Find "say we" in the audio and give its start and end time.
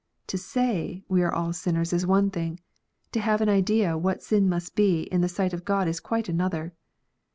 0.39-1.21